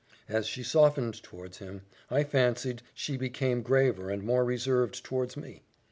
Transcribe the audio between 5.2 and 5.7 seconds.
me.